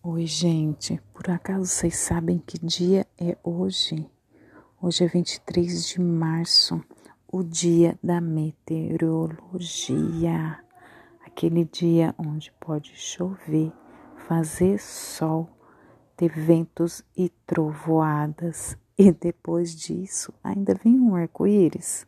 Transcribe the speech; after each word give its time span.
Oi, 0.00 0.26
gente. 0.26 1.02
Por 1.12 1.28
acaso 1.28 1.66
vocês 1.66 1.96
sabem 1.96 2.38
que 2.38 2.56
dia 2.64 3.04
é 3.18 3.36
hoje? 3.42 4.08
Hoje 4.80 5.02
é 5.02 5.08
23 5.08 5.88
de 5.88 6.00
março, 6.00 6.80
o 7.26 7.42
dia 7.42 7.98
da 8.00 8.20
meteorologia. 8.20 10.60
Aquele 11.26 11.64
dia 11.64 12.14
onde 12.16 12.52
pode 12.60 12.94
chover, 12.94 13.72
fazer 14.28 14.78
sol, 14.78 15.50
ter 16.16 16.30
ventos 16.30 17.02
e 17.16 17.28
trovoadas. 17.44 18.78
E 18.96 19.10
depois 19.10 19.74
disso, 19.74 20.32
ainda 20.44 20.74
vem 20.74 20.94
um 20.94 21.16
arco-íris. 21.16 22.06